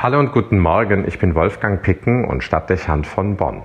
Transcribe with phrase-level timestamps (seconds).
[0.00, 3.62] Hallo und guten Morgen, ich bin Wolfgang Picken und Stadtdechant von Bonn.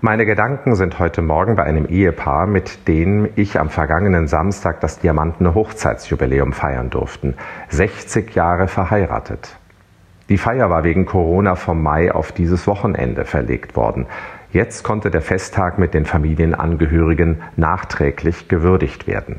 [0.00, 4.98] Meine Gedanken sind heute Morgen bei einem Ehepaar, mit dem ich am vergangenen Samstag das
[4.98, 7.34] Diamantene Hochzeitsjubiläum feiern durften.
[7.68, 9.56] 60 Jahre verheiratet.
[10.28, 14.06] Die Feier war wegen Corona vom Mai auf dieses Wochenende verlegt worden.
[14.50, 19.38] Jetzt konnte der Festtag mit den Familienangehörigen nachträglich gewürdigt werden.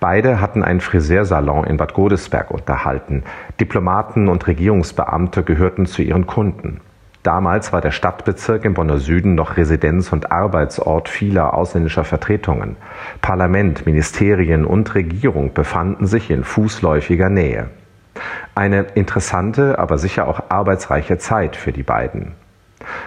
[0.00, 3.22] Beide hatten einen Friseursalon in Bad Godesberg unterhalten.
[3.60, 6.80] Diplomaten und Regierungsbeamte gehörten zu ihren Kunden.
[7.22, 12.76] Damals war der Stadtbezirk im Bonner Süden noch Residenz- und Arbeitsort vieler ausländischer Vertretungen.
[13.20, 17.68] Parlament, Ministerien und Regierung befanden sich in fußläufiger Nähe.
[18.54, 22.32] Eine interessante, aber sicher auch arbeitsreiche Zeit für die beiden.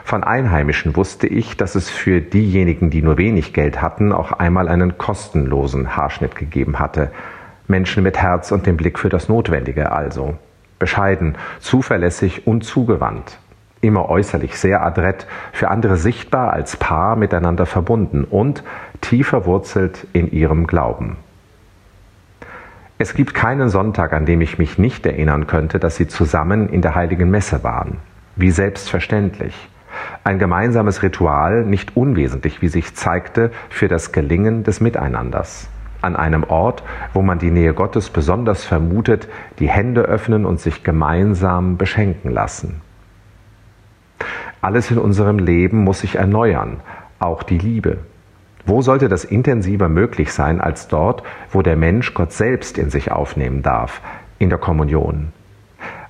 [0.03, 4.67] Von Einheimischen wusste ich, dass es für diejenigen, die nur wenig Geld hatten, auch einmal
[4.67, 7.11] einen kostenlosen Haarschnitt gegeben hatte.
[7.67, 10.35] Menschen mit Herz und dem Blick für das Notwendige also.
[10.79, 13.39] Bescheiden, zuverlässig und zugewandt.
[13.81, 18.63] Immer äußerlich sehr adrett, für andere sichtbar als Paar miteinander verbunden und
[19.01, 21.17] tief verwurzelt in ihrem Glauben.
[22.97, 26.81] Es gibt keinen Sonntag, an dem ich mich nicht erinnern könnte, dass sie zusammen in
[26.81, 27.97] der heiligen Messe waren.
[28.35, 29.53] Wie selbstverständlich.
[30.23, 35.69] Ein gemeinsames Ritual, nicht unwesentlich, wie sich zeigte, für das Gelingen des Miteinanders.
[36.01, 40.83] An einem Ort, wo man die Nähe Gottes besonders vermutet, die Hände öffnen und sich
[40.83, 42.81] gemeinsam beschenken lassen.
[44.61, 46.79] Alles in unserem Leben muss sich erneuern,
[47.19, 47.99] auch die Liebe.
[48.65, 53.11] Wo sollte das intensiver möglich sein als dort, wo der Mensch Gott selbst in sich
[53.11, 54.01] aufnehmen darf,
[54.39, 55.33] in der Kommunion?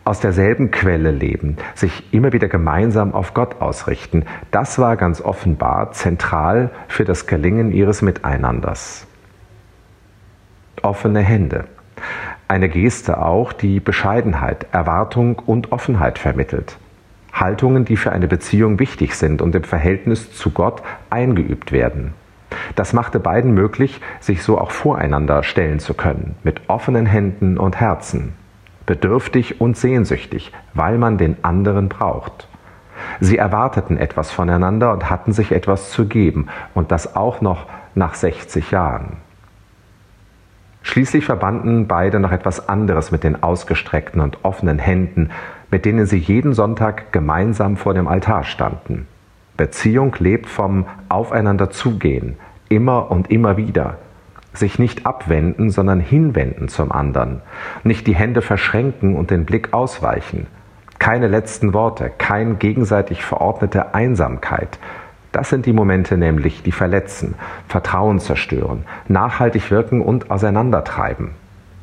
[0.05, 5.91] Aus derselben Quelle leben, sich immer wieder gemeinsam auf Gott ausrichten, das war ganz offenbar
[5.91, 9.07] zentral für das Gelingen ihres Miteinanders.
[10.81, 11.65] Offene Hände.
[12.49, 16.77] Eine Geste auch, die Bescheidenheit, Erwartung und Offenheit vermittelt.
[17.31, 22.13] Haltungen, die für eine Beziehung wichtig sind und im Verhältnis zu Gott eingeübt werden.
[22.75, 27.80] Das machte beiden möglich, sich so auch voreinander stellen zu können, mit offenen Händen und
[27.80, 28.33] Herzen
[28.86, 32.48] bedürftig und sehnsüchtig, weil man den anderen braucht.
[33.20, 38.14] Sie erwarteten etwas voneinander und hatten sich etwas zu geben, und das auch noch nach
[38.14, 39.17] 60 Jahren.
[40.82, 45.32] Schließlich verbanden beide noch etwas anderes mit den ausgestreckten und offenen Händen,
[45.72, 49.08] mit denen sie jeden Sonntag gemeinsam vor dem Altar standen.
[49.55, 52.38] Beziehung lebt vom Aufeinander zugehen,
[52.70, 53.98] immer und immer wieder,
[54.53, 57.41] sich nicht abwenden, sondern hinwenden zum anderen,
[57.83, 60.47] nicht die Hände verschränken und den Blick ausweichen,
[60.99, 64.80] keine letzten Worte, kein gegenseitig verordnete Einsamkeit.
[65.31, 67.36] Das sind die Momente nämlich, die verletzen,
[67.67, 71.31] Vertrauen zerstören, nachhaltig wirken und auseinandertreiben.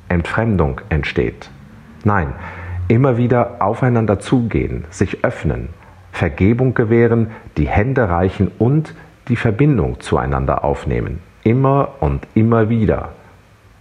[0.08, 1.50] Entfremdung entsteht.
[2.04, 2.32] Nein,
[2.88, 5.68] immer wieder aufeinander zugehen, sich öffnen,
[6.12, 8.94] Vergebung gewähren, die Hände reichen und
[9.28, 11.20] die Verbindung zueinander aufnehmen.
[11.42, 13.10] Immer und immer wieder.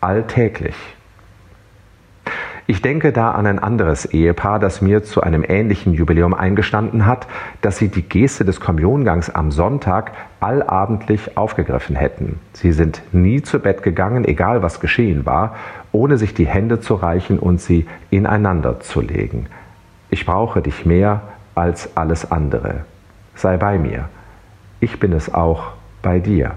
[0.01, 0.75] Alltäglich.
[2.69, 7.25] Ich denke da an ein anderes Ehepaar, das mir zu einem ähnlichen Jubiläum eingestanden hat,
[7.61, 12.39] dass sie die Geste des Kommuniongangs am Sonntag allabendlich aufgegriffen hätten.
[12.53, 15.55] Sie sind nie zu Bett gegangen, egal was geschehen war,
[15.91, 19.47] ohne sich die Hände zu reichen und sie ineinander zu legen.
[20.11, 21.23] Ich brauche dich mehr
[21.55, 22.85] als alles andere.
[23.33, 24.09] Sei bei mir.
[24.79, 25.71] Ich bin es auch
[26.03, 26.51] bei dir.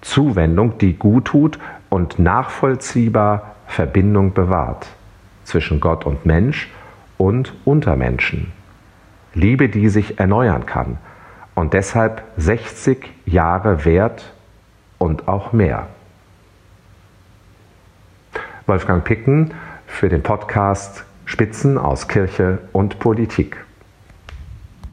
[0.00, 4.86] Zuwendung, die gut tut und nachvollziehbar Verbindung bewahrt
[5.44, 6.70] zwischen Gott und Mensch
[7.16, 8.52] und unter Menschen.
[9.34, 10.98] Liebe, die sich erneuern kann
[11.54, 14.32] und deshalb 60 Jahre wert
[14.98, 15.88] und auch mehr.
[18.66, 19.54] Wolfgang Picken
[19.86, 23.64] für den Podcast Spitzen aus Kirche und Politik.